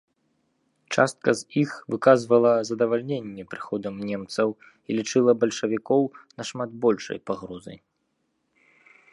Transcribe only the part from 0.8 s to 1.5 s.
Частка з